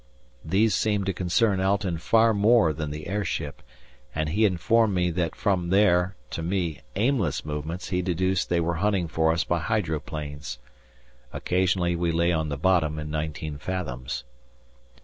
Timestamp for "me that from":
4.95-5.69